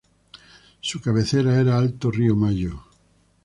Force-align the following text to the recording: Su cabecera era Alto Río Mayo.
Su 0.79 0.99
cabecera 0.99 1.59
era 1.61 1.77
Alto 1.77 2.09
Río 2.09 2.35
Mayo. 2.35 2.85